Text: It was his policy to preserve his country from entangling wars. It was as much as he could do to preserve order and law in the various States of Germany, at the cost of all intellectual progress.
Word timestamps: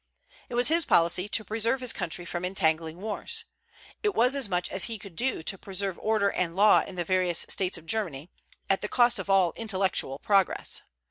It 0.49 0.55
was 0.55 0.69
his 0.69 0.83
policy 0.83 1.29
to 1.29 1.43
preserve 1.45 1.79
his 1.79 1.93
country 1.93 2.25
from 2.25 2.43
entangling 2.43 3.01
wars. 3.01 3.45
It 4.01 4.15
was 4.15 4.33
as 4.33 4.49
much 4.49 4.67
as 4.69 4.85
he 4.85 4.97
could 4.97 5.15
do 5.15 5.43
to 5.43 5.57
preserve 5.59 5.99
order 6.01 6.31
and 6.31 6.55
law 6.55 6.81
in 6.81 6.95
the 6.95 7.05
various 7.05 7.45
States 7.49 7.77
of 7.77 7.85
Germany, 7.85 8.31
at 8.67 8.81
the 8.81 8.87
cost 8.89 9.19
of 9.19 9.29
all 9.29 9.53
intellectual 9.55 10.17
progress. 10.17 10.81